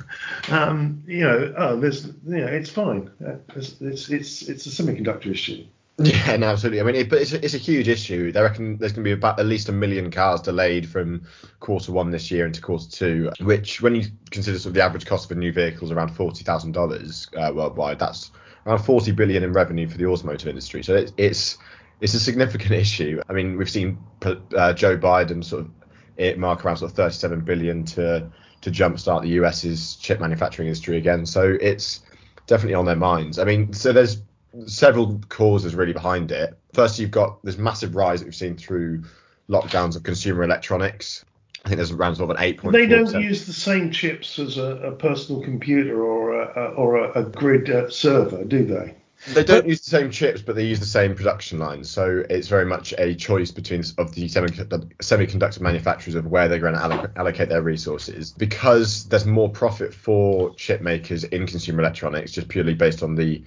um, 0.50 1.02
you 1.06 1.20
know, 1.20 1.54
oh, 1.56 1.80
there's, 1.80 2.06
you 2.06 2.38
know, 2.38 2.46
it's 2.46 2.70
fine. 2.70 3.10
It's, 3.56 3.80
it's, 3.80 4.10
it's, 4.10 4.42
it's 4.42 4.66
a 4.66 4.82
semiconductor 4.82 5.26
issue. 5.26 5.64
Yeah, 6.02 6.36
no, 6.36 6.46
absolutely. 6.46 6.80
I 6.80 6.84
mean, 6.84 6.94
it, 6.94 7.10
but 7.10 7.20
it's 7.20 7.32
a, 7.32 7.44
it's 7.44 7.52
a 7.52 7.58
huge 7.58 7.86
issue. 7.86 8.32
They 8.32 8.40
reckon 8.40 8.78
there's 8.78 8.92
going 8.92 9.04
to 9.04 9.08
be 9.08 9.12
about 9.12 9.38
at 9.38 9.44
least 9.44 9.68
a 9.68 9.72
million 9.72 10.10
cars 10.10 10.40
delayed 10.40 10.88
from 10.88 11.26
quarter 11.58 11.92
one 11.92 12.10
this 12.10 12.30
year 12.30 12.46
into 12.46 12.62
quarter 12.62 12.88
two, 12.90 13.30
which, 13.40 13.82
when 13.82 13.94
you 13.94 14.04
consider 14.30 14.58
sort 14.58 14.70
of 14.70 14.74
the 14.74 14.82
average 14.82 15.04
cost 15.04 15.30
of 15.30 15.36
a 15.36 15.40
new 15.40 15.52
vehicle 15.52 15.84
is 15.84 15.90
around 15.90 16.08
forty 16.08 16.42
thousand 16.42 16.74
uh, 16.74 16.80
dollars 16.80 17.28
worldwide, 17.34 17.98
that's 17.98 18.30
around 18.66 18.78
40 18.78 19.12
billion 19.12 19.42
in 19.42 19.52
revenue 19.52 19.88
for 19.88 19.98
the 19.98 20.06
automotive 20.06 20.48
industry. 20.48 20.82
So 20.82 21.06
it's 21.16 21.58
it's 22.00 22.14
a 22.14 22.20
significant 22.20 22.72
issue. 22.84 23.20
I 23.28 23.32
mean, 23.32 23.56
we've 23.56 23.70
seen 23.70 23.98
uh, 24.22 24.72
Joe 24.72 24.96
Biden 24.96 25.44
sort 25.44 25.62
of 25.62 25.70
it 26.16 26.38
mark 26.38 26.64
around 26.64 26.76
sort 26.76 26.90
of 26.90 26.96
37 26.96 27.40
billion 27.40 27.84
to 27.84 28.30
to 28.60 28.70
jumpstart 28.70 29.22
the 29.22 29.28
US's 29.30 29.96
chip 29.96 30.20
manufacturing 30.20 30.68
industry 30.68 30.98
again. 30.98 31.24
So 31.24 31.56
it's 31.60 32.00
definitely 32.46 32.74
on 32.74 32.84
their 32.84 32.96
minds. 32.96 33.38
I 33.38 33.44
mean, 33.44 33.72
so 33.72 33.92
there's 33.92 34.20
several 34.66 35.18
causes 35.30 35.74
really 35.74 35.94
behind 35.94 36.30
it. 36.30 36.58
First, 36.74 36.98
you've 36.98 37.10
got 37.10 37.42
this 37.42 37.56
massive 37.56 37.94
rise 37.94 38.20
that 38.20 38.26
we've 38.26 38.34
seen 38.34 38.56
through 38.56 39.04
lockdowns 39.48 39.96
of 39.96 40.02
consumer 40.02 40.42
electronics. 40.42 41.24
I 41.64 41.68
think 41.68 41.76
there's 41.76 41.90
around 41.90 42.16
sort 42.16 42.30
of 42.30 42.36
an 42.36 42.42
eight 42.42 42.58
point. 42.58 42.72
They 42.72 42.86
don't 42.86 43.14
use 43.20 43.46
the 43.46 43.52
same 43.52 43.90
chips 43.90 44.38
as 44.38 44.58
a, 44.58 44.76
a 44.76 44.92
personal 44.92 45.42
computer 45.42 46.02
or 46.02 46.42
a, 46.42 46.72
or 46.72 46.96
a, 46.96 47.20
a 47.20 47.24
grid 47.24 47.70
uh, 47.70 47.88
server, 47.90 48.44
do 48.44 48.64
they? 48.64 48.94
They 49.28 49.44
don't 49.44 49.66
use 49.66 49.80
the 49.80 49.90
same 49.90 50.10
chips, 50.10 50.40
but 50.40 50.56
they 50.56 50.64
use 50.64 50.80
the 50.80 50.86
same 50.86 51.14
production 51.14 51.58
lines. 51.58 51.90
So 51.90 52.24
it's 52.30 52.48
very 52.48 52.64
much 52.64 52.94
a 52.96 53.14
choice 53.14 53.50
between 53.50 53.80
of 53.98 54.14
the 54.14 54.28
semiconductor 54.28 55.60
manufacturers 55.60 56.14
of 56.14 56.26
where 56.26 56.48
they're 56.48 56.58
going 56.58 56.74
to 56.74 57.12
allocate 57.16 57.50
their 57.50 57.62
resources. 57.62 58.32
Because 58.32 59.04
there's 59.08 59.26
more 59.26 59.50
profit 59.50 59.92
for 59.92 60.54
chip 60.54 60.80
makers 60.80 61.24
in 61.24 61.46
consumer 61.46 61.80
electronics, 61.80 62.32
just 62.32 62.48
purely 62.48 62.74
based 62.74 63.02
on 63.02 63.14
the 63.14 63.44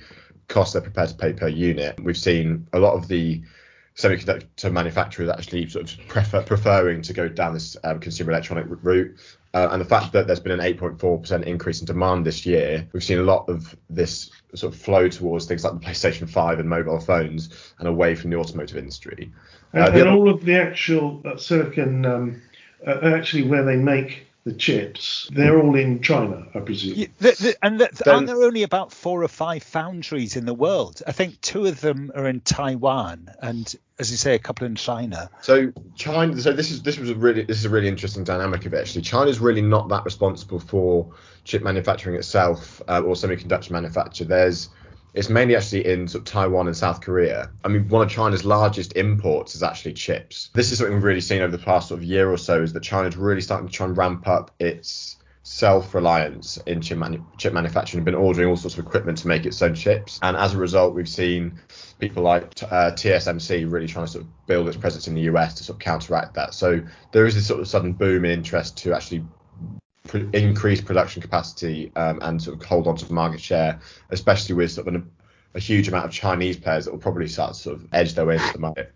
cost 0.47 0.73
they're 0.73 0.81
prepared 0.81 1.09
to 1.09 1.15
pay 1.15 1.33
per 1.33 1.47
unit. 1.47 1.99
We've 2.03 2.17
seen 2.17 2.67
a 2.73 2.79
lot 2.79 2.93
of 2.93 3.07
the 3.07 3.41
semiconductor 3.95 4.71
manufacturers 4.71 5.29
actually 5.29 5.67
sort 5.69 5.91
of 5.91 6.07
prefer, 6.07 6.43
preferring 6.43 7.01
to 7.03 7.13
go 7.13 7.27
down 7.27 7.53
this 7.53 7.77
um, 7.83 7.99
consumer 7.99 8.31
electronic 8.31 8.65
route. 8.67 9.17
Uh, 9.55 9.69
and 9.71 9.81
the 9.81 9.85
fact 9.85 10.13
that 10.13 10.25
there's 10.27 10.39
been 10.39 10.59
an 10.59 10.59
8.4% 10.59 11.43
increase 11.43 11.79
in 11.79 11.85
demand 11.85 12.25
this 12.25 12.45
year, 12.45 12.87
we've 12.91 13.03
seen 13.03 13.19
a 13.19 13.23
lot 13.23 13.47
of 13.49 13.75
this 13.89 14.31
sort 14.55 14.74
of 14.74 14.79
flow 14.79 15.07
towards 15.07 15.45
things 15.45 15.63
like 15.63 15.74
the 15.74 15.86
PlayStation 15.86 16.29
5 16.29 16.60
and 16.60 16.69
mobile 16.69 17.00
phones 17.00 17.50
and 17.79 17.88
away 17.88 18.15
from 18.15 18.29
the 18.29 18.38
automotive 18.38 18.77
industry. 18.77 19.31
Uh, 19.74 19.88
and, 19.88 19.95
and 19.95 20.10
all 20.10 20.29
of 20.29 20.45
the 20.45 20.55
actual 20.55 21.22
uh, 21.25 21.38
silicon, 21.38 22.05
um, 22.05 22.41
uh, 22.86 23.00
actually 23.03 23.43
where 23.43 23.63
they 23.63 23.77
make 23.77 24.27
the 24.45 24.53
chips, 24.53 25.29
they're 25.31 25.57
all 25.62 25.75
in 25.75 26.01
China, 26.01 26.45
I 26.53 26.59
presume. 26.59 26.95
Yeah, 26.95 27.07
the, 27.19 27.31
the, 27.31 27.55
and 27.62 27.79
the, 27.79 27.89
then, 28.03 28.13
aren't 28.13 28.27
there 28.27 28.43
only 28.43 28.63
about 28.63 28.91
four 28.91 29.23
or 29.23 29.27
five 29.29 29.63
foundries 29.63 30.35
in 30.35 30.45
the 30.45 30.53
world? 30.53 31.01
I 31.07 31.13
think 31.13 31.39
two 31.39 31.65
of 31.65 31.79
them 31.79 32.12
are 32.13 32.27
in 32.27 32.41
Taiwan, 32.41 33.31
and 33.41 33.73
as 34.00 34.12
you 34.12 34.17
say, 34.17 34.35
a 34.35 34.39
couple 34.39 34.67
in 34.67 34.75
China. 34.75 35.29
So 35.41 35.71
China. 35.95 36.38
So 36.41 36.51
this 36.51 36.71
is 36.71 36.83
this 36.83 36.97
was 36.97 37.09
a 37.09 37.15
really 37.15 37.43
this 37.43 37.57
is 37.57 37.65
a 37.65 37.69
really 37.69 37.88
interesting 37.88 38.25
dynamic 38.25 38.65
of 38.65 38.73
it 38.73 38.81
actually. 38.81 39.03
China's 39.03 39.39
really 39.39 39.62
not 39.62 39.88
that 39.89 40.03
responsible 40.03 40.59
for 40.59 41.09
chip 41.45 41.63
manufacturing 41.63 42.17
itself 42.17 42.81
uh, 42.89 43.01
or 43.01 43.13
semiconductor 43.15 43.71
manufacture. 43.71 44.25
There's 44.25 44.69
it's 45.13 45.29
mainly 45.29 45.55
actually 45.55 45.86
in 45.86 46.08
sort 46.08 46.27
of 46.27 46.32
Taiwan 46.32 46.67
and 46.67 46.75
South 46.75 47.01
Korea. 47.01 47.51
I 47.63 47.67
mean, 47.67 47.88
one 47.88 48.01
of 48.01 48.10
China's 48.10 48.43
largest 48.43 48.96
imports 48.96 49.55
is 49.55 49.63
actually 49.63 49.93
chips. 49.93 50.50
This 50.53 50.72
is 50.72 50.79
something 50.79 50.96
we've 50.96 51.03
really 51.03 51.22
seen 51.22 51.41
over 51.41 51.55
the 51.55 51.63
past 51.63 51.89
sort 51.89 52.00
of 52.00 52.03
year 52.03 52.32
or 52.32 52.38
so 52.38 52.62
is 52.62 52.74
that 52.74 52.84
China's 52.84 53.15
really 53.15 53.41
starting 53.41 53.67
to 53.67 53.74
try 53.74 53.86
and 53.86 53.98
ramp 53.98 54.27
up 54.27 54.51
its 54.60 55.17
self-reliance 55.43 56.58
in 56.65 56.82
chip, 56.82 56.98
manu- 56.98 57.24
chip 57.38 57.53
manufacturing 57.53 58.00
and 58.00 58.05
been 58.05 58.15
ordering 58.15 58.48
all 58.48 58.55
sorts 58.55 58.77
of 58.77 58.86
equipment 58.86 59.17
to 59.20 59.27
make 59.27 59.46
its 59.46 59.62
own 59.62 59.75
chips. 59.75 60.17
And 60.22 60.38
as 60.38 60.53
a 60.53 60.58
result, 60.58 60.96
we've 60.96 61.08
seen 61.08 61.60
people 62.00 62.24
like 62.24 62.43
uh, 62.63 62.91
TSMC 62.91 63.70
really 63.70 63.88
trying 63.88 64.05
to 64.05 64.12
sort 64.12 64.24
of 64.24 64.48
build 64.48 64.67
its 64.67 64.77
presence 64.77 65.08
in 65.08 65.15
the 65.15 65.22
US 65.22 65.53
to 65.55 65.63
sort 65.63 65.75
of 65.75 65.82
counteract 65.82 66.34
that. 66.36 66.53
So 66.53 66.82
there 67.12 67.25
is 67.25 67.36
this 67.36 67.46
sort 67.46 67.60
of 67.60 67.67
sudden 67.67 67.91
boom 67.93 68.25
in 68.25 68.32
interest 68.32 68.77
to 68.77 68.93
actually 68.93 69.25
increase 70.13 70.82
production 70.82 71.22
capacity 71.22 71.91
um, 71.96 72.20
and 72.22 72.41
sort 72.41 72.60
of 72.60 72.65
hold 72.65 72.88
on 72.88 72.96
to 72.98 73.05
the 73.05 73.13
market 73.13 73.41
share, 73.41 73.79
especially 74.10 74.55
with 74.55 74.72
sort 74.72 74.88
of 74.88 74.96
an, 74.96 75.12
a 75.53 75.60
huge 75.60 75.88
amount 75.88 76.05
of 76.05 76.12
Chinese 76.12 76.58
players 76.58 76.86
that 76.86 76.91
will 76.91 77.00
probably 77.00 77.27
start 77.27 77.53
to 77.53 77.60
sort 77.60 77.75
of 77.77 77.88
edge 77.93 78.13
their 78.13 78.25
way 78.25 78.36
into 78.36 78.53
the 78.53 78.60
market. 78.60 78.93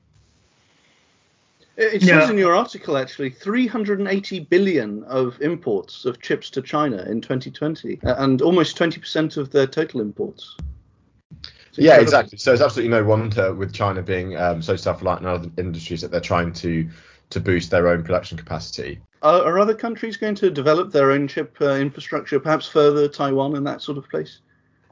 It 1.78 2.02
says 2.02 2.10
yeah. 2.10 2.30
in 2.32 2.40
your 2.40 2.56
article 2.56 2.98
actually 2.98 3.30
380 3.30 4.40
billion 4.42 5.04
of 5.04 5.40
imports 5.42 6.06
of 6.06 6.20
chips 6.22 6.50
to 6.52 6.62
China 6.64 7.04
in 7.04 7.22
2020, 7.22 8.00
and 8.02 8.42
almost 8.42 8.78
20% 8.78 9.38
of 9.38 9.52
their 9.52 9.68
total 9.68 10.02
imports. 10.02 10.58
Yeah, 11.78 12.00
exactly. 12.00 12.38
So 12.38 12.54
it's 12.54 12.62
absolutely 12.62 12.90
no 12.90 13.04
wonder 13.04 13.54
with 13.54 13.74
China 13.74 14.02
being 14.02 14.36
um, 14.36 14.62
so 14.62 14.76
self-reliant 14.76 15.22
in 15.22 15.28
other 15.28 15.50
industries 15.58 16.02
that 16.02 16.12
they're 16.12 16.20
trying 16.20 16.54
to 16.54 16.90
to 17.30 17.40
boost 17.40 17.72
their 17.72 17.88
own 17.90 18.04
production 18.04 18.38
capacity. 18.38 19.02
Are, 19.22 19.44
are 19.44 19.60
other 19.60 19.76
countries 19.76 20.16
going 20.16 20.36
to 20.36 20.50
develop 20.50 20.92
their 20.92 21.12
own 21.12 21.28
chip 21.28 21.58
uh, 21.60 21.72
infrastructure, 21.72 22.40
perhaps 22.40 22.68
further 22.68 23.08
Taiwan 23.08 23.56
and 23.56 23.68
that 23.68 23.82
sort 23.82 23.98
of 23.98 24.10
place? 24.10 24.40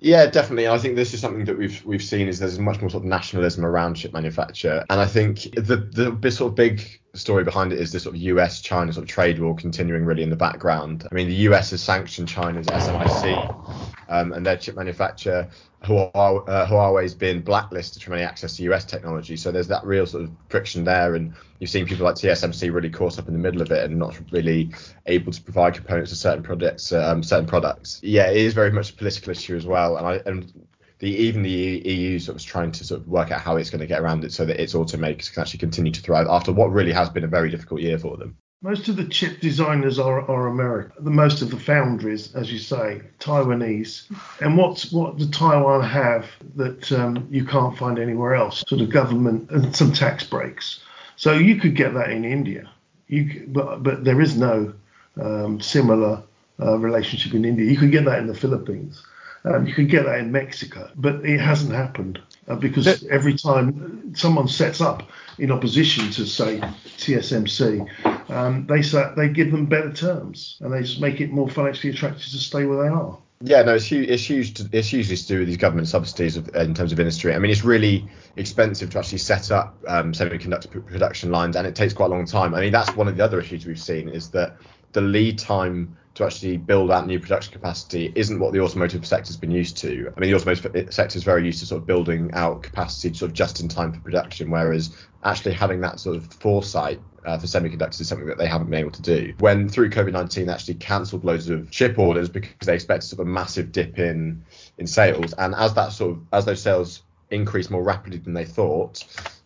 Yeah, 0.01 0.25
definitely. 0.25 0.67
I 0.67 0.77
think 0.77 0.95
this 0.95 1.13
is 1.13 1.21
something 1.21 1.45
that 1.45 1.57
we've 1.57 1.83
we've 1.85 2.03
seen 2.03 2.27
is 2.27 2.39
there's 2.39 2.59
much 2.59 2.81
more 2.81 2.89
sort 2.89 3.03
of 3.03 3.09
nationalism 3.09 3.65
around 3.65 3.95
chip 3.95 4.13
manufacture, 4.13 4.83
and 4.89 4.99
I 4.99 5.05
think 5.05 5.43
the 5.55 5.77
the 6.21 6.31
sort 6.31 6.51
of 6.51 6.55
big 6.55 6.99
story 7.15 7.43
behind 7.43 7.73
it 7.73 7.79
is 7.79 7.91
this 7.91 8.03
sort 8.03 8.15
of 8.15 8.21
US 8.21 8.61
China 8.61 8.91
sort 8.93 9.03
of 9.03 9.09
trade 9.09 9.39
war 9.39 9.55
continuing 9.55 10.05
really 10.05 10.23
in 10.23 10.29
the 10.29 10.35
background. 10.35 11.07
I 11.09 11.15
mean, 11.15 11.27
the 11.27 11.35
US 11.49 11.71
has 11.71 11.81
sanctioned 11.81 12.27
China's 12.27 12.67
SMIC 12.67 13.95
um, 14.09 14.33
and 14.33 14.45
their 14.45 14.57
chip 14.57 14.75
manufacturer 14.75 15.49
Huawei, 15.85 16.49
uh, 16.49 16.65
Huawei's 16.65 17.13
been 17.13 17.41
blacklisted 17.41 18.01
from 18.01 18.13
any 18.13 18.23
access 18.23 18.57
to 18.57 18.63
US 18.63 18.85
technology, 18.85 19.37
so 19.37 19.51
there's 19.51 19.67
that 19.67 19.85
real 19.85 20.05
sort 20.05 20.23
of 20.23 20.31
friction 20.49 20.83
there, 20.83 21.15
and 21.15 21.33
you've 21.59 21.69
seen 21.69 21.85
people 21.85 22.05
like 22.05 22.15
TSMC 22.15 22.73
really 22.73 22.89
caught 22.89 23.19
up 23.19 23.27
in 23.27 23.33
the 23.33 23.39
middle 23.39 23.61
of 23.61 23.71
it 23.71 23.83
and 23.83 23.97
not 23.97 24.19
really 24.31 24.71
able 25.05 25.31
to 25.31 25.41
provide 25.41 25.75
components 25.75 26.09
to 26.11 26.15
certain 26.17 26.43
projects, 26.43 26.91
um, 26.91 27.21
certain 27.21 27.45
products. 27.45 27.99
Yeah, 28.03 28.29
it 28.31 28.37
is 28.37 28.53
very 28.53 28.71
much 28.71 28.91
a 28.91 28.93
political 28.93 29.31
issue 29.31 29.55
as 29.55 29.65
well, 29.65 29.97
and 29.97 30.07
I 30.07 30.21
and 30.25 30.51
the 30.99 31.09
even 31.09 31.43
the 31.43 31.49
EU 31.49 32.19
sort 32.19 32.37
of 32.37 32.45
trying 32.45 32.71
to 32.71 32.83
sort 32.83 33.01
of 33.01 33.07
work 33.07 33.31
out 33.31 33.41
how 33.41 33.57
it's 33.57 33.69
going 33.69 33.81
to 33.81 33.87
get 33.87 34.01
around 34.01 34.23
it 34.23 34.31
so 34.31 34.45
that 34.45 34.61
its 34.61 34.73
automakers 34.73 35.31
can 35.33 35.41
actually 35.41 35.59
continue 35.59 35.91
to 35.91 36.01
thrive 36.01 36.27
after 36.29 36.51
what 36.51 36.71
really 36.71 36.91
has 36.91 37.09
been 37.09 37.23
a 37.23 37.27
very 37.27 37.49
difficult 37.49 37.81
year 37.81 37.97
for 37.97 38.17
them. 38.17 38.37
Most 38.61 38.87
of 38.87 38.95
the 38.95 39.05
chip 39.05 39.41
designers 39.41 39.99
are, 39.99 40.21
are 40.21 40.47
American. 40.47 41.03
The 41.03 41.11
most 41.11 41.41
of 41.41 41.51
the 41.51 41.59
foundries, 41.59 42.33
as 42.33 42.51
you 42.51 42.57
say, 42.57 43.01
Taiwanese. 43.19 44.09
And 44.41 44.57
what's 44.57 44.91
what 44.91 45.19
the 45.19 45.27
Taiwan 45.27 45.83
have 45.83 46.27
that 46.55 46.91
um, 46.91 47.27
you 47.29 47.45
can't 47.45 47.77
find 47.77 47.99
anywhere 47.99 48.33
else? 48.33 48.63
Sort 48.67 48.81
of 48.81 48.89
government 48.89 49.51
and 49.51 49.75
some 49.75 49.91
tax 49.91 50.23
breaks. 50.23 50.79
So 51.15 51.33
you 51.33 51.57
could 51.57 51.75
get 51.75 51.93
that 51.93 52.09
in 52.09 52.25
India. 52.25 52.71
You 53.07 53.45
but 53.47 53.83
but 53.83 54.03
there 54.03 54.21
is 54.21 54.35
no 54.35 54.73
um, 55.21 55.61
similar 55.61 56.23
uh, 56.59 56.77
relationship 56.79 57.33
in 57.33 57.45
India. 57.45 57.69
You 57.69 57.77
could 57.77 57.91
get 57.91 58.05
that 58.05 58.19
in 58.19 58.27
the 58.27 58.33
Philippines. 58.33 59.03
Um, 59.45 59.67
you 59.67 59.73
can 59.73 59.87
get 59.87 60.05
that 60.05 60.19
in 60.19 60.31
Mexico, 60.31 60.89
but 60.95 61.23
it 61.23 61.39
hasn't 61.39 61.71
happened 61.71 62.19
uh, 62.47 62.55
because 62.55 63.05
every 63.05 63.35
time 63.35 64.15
someone 64.15 64.47
sets 64.47 64.81
up 64.81 65.03
in 65.37 65.51
opposition 65.51 66.09
to, 66.11 66.25
say, 66.25 66.59
TSMC, 66.97 68.31
um, 68.31 68.65
they 68.65 68.81
say, 68.81 69.11
they 69.15 69.29
give 69.29 69.51
them 69.51 69.67
better 69.67 69.93
terms 69.93 70.57
and 70.61 70.73
they 70.73 70.81
just 70.81 70.99
make 70.99 71.21
it 71.21 71.31
more 71.31 71.47
financially 71.47 71.93
attractive 71.93 72.23
to 72.23 72.37
stay 72.37 72.65
where 72.65 72.83
they 72.83 72.89
are. 72.89 73.19
Yeah, 73.41 73.61
no, 73.63 73.75
it's 73.75 73.85
huge. 73.85 74.09
It's 74.09 74.23
huge. 74.23 74.53
To, 74.55 74.69
it's 74.71 74.87
hugely 74.87 75.17
to 75.17 75.27
do 75.27 75.39
with 75.39 75.47
these 75.47 75.57
government 75.57 75.89
subsidies 75.89 76.37
of, 76.37 76.49
in 76.55 76.73
terms 76.73 76.93
of 76.93 76.99
industry. 76.99 77.35
I 77.35 77.39
mean, 77.39 77.51
it's 77.51 77.65
really 77.65 78.07
expensive 78.37 78.89
to 78.91 78.99
actually 78.99 79.17
set 79.17 79.51
up 79.51 79.77
um, 79.87 80.13
semiconductor 80.13 80.83
production 80.85 81.31
lines, 81.31 81.57
and 81.57 81.67
it 81.67 81.75
takes 81.75 81.93
quite 81.93 82.07
a 82.07 82.09
long 82.09 82.25
time. 82.25 82.55
I 82.55 82.61
mean, 82.61 82.71
that's 82.71 82.95
one 82.95 83.09
of 83.09 83.17
the 83.17 83.23
other 83.23 83.39
issues 83.39 83.65
we've 83.65 83.79
seen 83.79 84.07
is 84.07 84.29
that 84.29 84.55
the 84.93 85.01
lead 85.01 85.37
time 85.37 85.97
to 86.15 86.23
actually 86.23 86.55
build 86.55 86.91
out 86.91 87.05
new 87.05 87.19
production 87.19 87.51
capacity 87.51 88.11
isn't 88.15 88.39
what 88.39 88.53
the 88.53 88.61
automotive 88.61 89.05
sector's 89.05 89.35
been 89.35 89.51
used 89.51 89.77
to. 89.77 90.11
I 90.15 90.19
mean, 90.19 90.31
the 90.31 90.35
automotive 90.35 90.93
sector 90.93 91.17
is 91.17 91.23
very 91.23 91.45
used 91.45 91.59
to 91.59 91.65
sort 91.65 91.81
of 91.81 91.87
building 91.87 92.31
out 92.33 92.63
capacity 92.63 93.13
sort 93.13 93.31
of 93.31 93.35
just 93.35 93.59
in 93.59 93.67
time 93.67 93.91
for 93.91 93.99
production, 93.99 94.49
whereas 94.49 94.95
actually 95.25 95.53
having 95.53 95.81
that 95.81 95.99
sort 95.99 96.15
of 96.15 96.31
foresight 96.33 97.01
uh, 97.25 97.37
for 97.37 97.47
semiconductors 97.47 97.99
is 97.99 98.07
something 98.07 98.27
that 98.27 98.37
they 98.37 98.47
haven't 98.47 98.69
been 98.69 98.79
able 98.79 98.91
to 98.91 99.01
do. 99.01 99.33
When 99.39 99.67
through 99.67 99.89
COVID-19 99.89 100.45
they 100.45 100.51
actually 100.51 100.75
cancelled 100.75 101.25
loads 101.25 101.49
of 101.49 101.69
chip 101.69 101.99
orders 101.99 102.29
because 102.29 102.65
they 102.65 102.75
expected 102.75 103.07
sort 103.07 103.19
of 103.19 103.27
a 103.27 103.29
massive 103.29 103.73
dip 103.73 103.99
in 103.99 104.45
in 104.77 104.87
sales, 104.87 105.33
and 105.33 105.53
as 105.53 105.73
that 105.73 105.91
sort 105.91 106.11
of 106.11 106.21
as 106.31 106.45
those 106.45 106.61
sales 106.61 107.03
increased 107.29 107.71
more 107.71 107.83
rapidly 107.83 108.19
than 108.19 108.33
they 108.33 108.45
thought, 108.45 109.03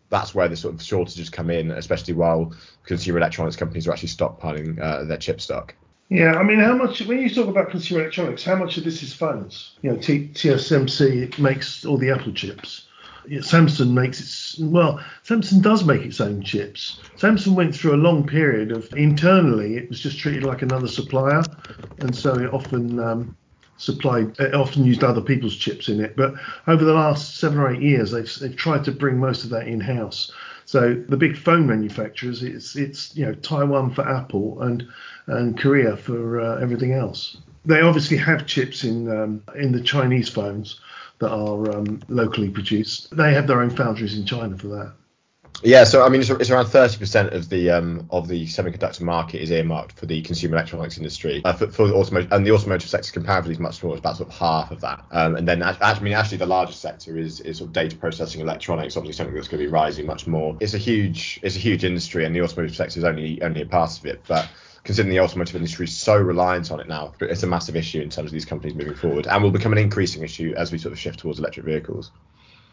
that's 0.09 0.35
where 0.35 0.47
the 0.47 0.55
sort 0.55 0.75
of 0.75 0.83
shortages 0.83 1.31
come 1.31 1.49
in, 1.49 1.71
especially 1.71 2.13
while 2.13 2.53
consumer 2.83 3.17
electronics 3.17 3.55
companies 3.55 3.87
are 3.87 3.91
actually 3.91 4.09
stockpiling 4.09 4.79
uh, 4.79 5.03
their 5.05 5.17
chip 5.17 5.41
stock. 5.41 5.73
Yeah, 6.09 6.33
I 6.33 6.43
mean, 6.43 6.59
how 6.59 6.75
much 6.75 7.01
when 7.03 7.21
you 7.21 7.29
talk 7.29 7.47
about 7.47 7.69
consumer 7.69 8.01
electronics, 8.01 8.43
how 8.43 8.55
much 8.55 8.77
of 8.77 8.83
this 8.83 9.03
is 9.03 9.13
phones? 9.13 9.77
You 9.83 9.91
know, 9.91 9.97
TSMC 9.97 11.37
makes 11.37 11.85
all 11.85 11.97
the 11.97 12.09
Apple 12.09 12.33
chips. 12.33 12.87
Samsung 13.27 13.91
makes 13.91 14.19
its 14.19 14.57
well. 14.59 14.99
Samsung 15.23 15.61
does 15.61 15.83
make 15.83 16.01
its 16.01 16.19
own 16.19 16.41
chips. 16.41 16.99
Samsung 17.15 17.53
went 17.53 17.75
through 17.75 17.93
a 17.93 17.97
long 17.97 18.25
period 18.25 18.71
of 18.71 18.91
internally, 18.95 19.77
it 19.77 19.87
was 19.87 19.99
just 19.99 20.17
treated 20.17 20.43
like 20.43 20.63
another 20.63 20.87
supplier, 20.87 21.43
and 21.99 22.15
so 22.15 22.39
it 22.39 22.51
often 22.51 22.99
um, 22.99 23.37
supplied, 23.77 24.35
it 24.39 24.55
often 24.55 24.85
used 24.85 25.03
other 25.03 25.21
people's 25.21 25.55
chips 25.55 25.89
in 25.89 26.03
it. 26.03 26.15
But 26.15 26.33
over 26.65 26.83
the 26.83 26.93
last 26.93 27.37
seven 27.37 27.59
or 27.59 27.71
eight 27.71 27.81
years, 27.81 28.09
they've 28.09 28.33
they've 28.39 28.55
tried 28.55 28.83
to 28.85 28.91
bring 28.91 29.19
most 29.19 29.43
of 29.43 29.51
that 29.51 29.67
in 29.67 29.79
house. 29.79 30.31
So 30.69 30.93
the 31.09 31.17
big 31.17 31.35
phone 31.35 31.65
manufacturers, 31.65 32.43
it's 32.43 32.75
it's 32.75 33.15
you 33.15 33.25
know 33.25 33.33
Taiwan 33.33 33.89
for 33.89 34.07
Apple 34.07 34.61
and 34.61 34.87
and 35.25 35.57
Korea 35.57 35.97
for 35.97 36.39
uh, 36.39 36.59
everything 36.61 36.93
else. 36.93 37.37
They 37.65 37.81
obviously 37.81 38.17
have 38.17 38.45
chips 38.45 38.83
in 38.83 39.09
um, 39.09 39.41
in 39.55 39.71
the 39.71 39.81
Chinese 39.81 40.29
phones, 40.29 40.79
that 41.19 41.31
are 41.31 41.75
um, 41.75 42.01
locally 42.07 42.49
produced. 42.49 43.15
They 43.15 43.33
have 43.33 43.47
their 43.47 43.61
own 43.61 43.69
foundries 43.69 44.17
in 44.17 44.25
China 44.25 44.57
for 44.57 44.67
that. 44.67 44.93
Yeah, 45.61 45.83
so 45.83 46.03
I 46.03 46.09
mean, 46.09 46.21
it's, 46.21 46.29
it's 46.29 46.49
around 46.49 46.67
30% 46.67 47.33
of 47.33 47.49
the 47.49 47.69
um, 47.69 48.07
of 48.11 48.27
the 48.27 48.45
semiconductor 48.45 49.01
market 49.01 49.41
is 49.41 49.51
earmarked 49.51 49.99
for 49.99 50.05
the 50.05 50.21
consumer 50.21 50.55
electronics 50.55 50.97
industry. 50.97 51.41
Uh, 51.43 51.53
for, 51.53 51.67
for 51.67 51.87
the 51.87 51.93
automotive 51.93 52.31
and 52.31 52.45
the 52.45 52.51
automotive 52.51 52.89
sector 52.89 53.11
comparatively 53.11 53.53
is 53.53 53.59
much 53.59 53.75
smaller, 53.75 53.95
it's 53.95 53.99
about 53.99 54.17
sort 54.17 54.29
of 54.29 54.35
half 54.35 54.71
of 54.71 54.81
that. 54.81 55.03
Um, 55.11 55.35
and 55.35 55.47
then, 55.47 55.61
actually, 55.61 55.85
I 55.85 55.99
mean, 55.99 56.13
actually, 56.13 56.37
the 56.37 56.45
largest 56.45 56.81
sector 56.81 57.17
is, 57.17 57.41
is 57.41 57.57
sort 57.57 57.69
of 57.69 57.73
data 57.73 57.95
processing 57.97 58.41
electronics, 58.41 58.95
obviously 58.95 59.17
something 59.17 59.35
that's 59.35 59.47
going 59.47 59.61
to 59.61 59.67
be 59.67 59.71
rising 59.71 60.05
much 60.05 60.27
more. 60.27 60.55
It's 60.59 60.73
a 60.73 60.77
huge 60.77 61.39
it's 61.43 61.55
a 61.55 61.59
huge 61.59 61.83
industry, 61.83 62.25
and 62.25 62.35
the 62.35 62.41
automotive 62.41 62.75
sector 62.75 62.99
is 62.99 63.03
only 63.03 63.41
only 63.41 63.61
a 63.61 63.65
part 63.65 63.97
of 63.97 64.05
it, 64.05 64.21
but 64.27 64.47
considering 64.83 65.13
the 65.13 65.19
automotive 65.19 65.55
industry 65.55 65.83
is 65.83 65.95
so 65.95 66.15
reliant 66.15 66.71
on 66.71 66.79
it 66.79 66.87
now, 66.87 67.13
it's 67.19 67.43
a 67.43 67.47
massive 67.47 67.75
issue 67.75 68.01
in 68.01 68.09
terms 68.09 68.27
of 68.27 68.31
these 68.31 68.45
companies 68.45 68.75
moving 68.75 68.95
forward, 68.95 69.27
and 69.27 69.43
will 69.43 69.51
become 69.51 69.73
an 69.73 69.77
increasing 69.77 70.23
issue 70.23 70.53
as 70.55 70.71
we 70.71 70.77
sort 70.77 70.93
of 70.93 70.99
shift 70.99 71.19
towards 71.19 71.39
electric 71.39 71.65
vehicles. 71.65 72.11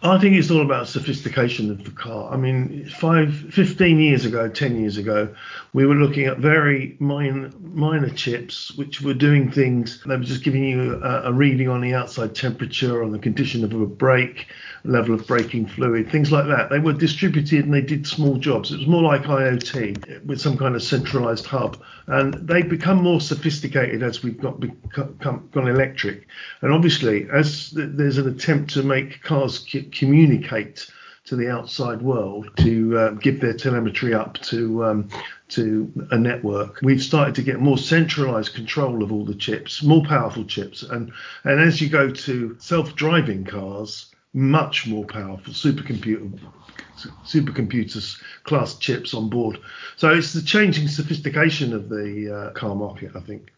I 0.03 0.19
think 0.19 0.37
it's 0.37 0.51
all 0.51 0.61
about 0.61 0.89
sophistication 0.89 1.71
of 1.71 1.83
the 1.85 1.91
car. 1.91 2.31
I 2.33 2.37
mean, 2.37 2.87
five, 2.91 3.35
15 3.35 3.99
years 3.99 4.27
ago, 4.27 4.47
10 4.47 4.79
years 4.79 4.99
ago, 4.99 5.35
we 5.73 5.87
were 5.87 5.95
looking 5.95 6.27
at 6.27 6.39
very 6.39 6.97
minor, 7.01 7.51
minor 7.61 8.11
chips 8.11 8.77
which 8.77 9.01
were 9.01 9.15
doing 9.15 9.51
things. 9.51 10.03
They 10.05 10.17
were 10.17 10.23
just 10.23 10.45
giving 10.45 10.65
you 10.65 11.03
a, 11.03 11.31
a 11.31 11.33
reading 11.33 11.69
on 11.69 11.81
the 11.81 11.95
outside 11.95 12.35
temperature, 12.35 13.03
on 13.03 13.11
the 13.11 13.19
condition 13.19 13.65
of 13.65 13.73
a 13.73 13.87
brake, 13.87 14.47
level 14.85 15.15
of 15.15 15.27
braking 15.27 15.67
fluid, 15.67 16.11
things 16.11 16.31
like 16.31 16.47
that. 16.47 16.71
They 16.71 16.79
were 16.79 16.93
distributed 16.93 17.65
and 17.65 17.75
they 17.75 17.81
did 17.81 18.07
small 18.07 18.37
jobs. 18.37 18.73
It 18.73 18.79
was 18.79 18.87
more 18.87 19.03
like 19.03 19.23
IoT 19.23 20.25
with 20.27 20.41
some 20.41 20.57
kind 20.57 20.75
of 20.75 20.83
centralized 20.83 21.47
hub. 21.47 21.83
And 22.07 22.35
they've 22.35 22.69
become 22.69 23.03
more 23.03 23.21
sophisticated 23.21 24.03
as 24.03 24.23
we've 24.23 24.41
got 24.41 24.61
become, 24.61 25.49
gone 25.53 25.69
electric. 25.69 26.27
And 26.61 26.73
obviously, 26.73 27.29
as 27.31 27.71
there's 27.73 28.19
an 28.19 28.29
attempt 28.29 28.75
to 28.75 28.83
make 28.83 29.23
cars 29.23 29.59
communicate 29.93 30.91
to 31.27 31.37
the 31.37 31.51
outside 31.51 32.03
world 32.03 32.49
to 32.57 32.97
uh, 32.97 33.11
give 33.11 33.41
their 33.41 33.53
telemetry 33.53 34.15
up 34.15 34.39
to 34.39 34.85
um, 34.85 35.09
to 35.49 35.93
a 36.11 36.19
network. 36.19 36.81
We've 36.83 37.03
started 37.03 37.35
to 37.37 37.43
get 37.43 37.61
more 37.61 37.79
centralized 37.79 38.55
control 38.55 39.03
of 39.03 39.13
all 39.13 39.25
the 39.25 39.35
chips, 39.35 39.83
more 39.83 40.05
powerful 40.05 40.45
chips, 40.45 40.83
and 40.83 41.13
and 41.45 41.61
as 41.61 41.81
you 41.81 41.89
go 41.89 42.11
to 42.11 42.57
self-driving 42.59 43.45
cars, 43.45 44.15
much 44.33 44.87
more 44.87 45.05
powerful 45.05 45.53
supercomputer 45.53 46.39
supercomputers 47.25 48.21
class 48.45 48.77
chips 48.79 49.13
on 49.15 49.29
board. 49.29 49.59
So 49.97 50.11
it's 50.11 50.33
the 50.33 50.43
changing 50.43 50.89
sophistication 50.89 51.73
of 51.73 51.89
the 51.89 52.35
uh, 52.35 52.51
car 52.53 52.75
market, 52.75 53.13
I 53.15 53.21
think. 53.21 53.53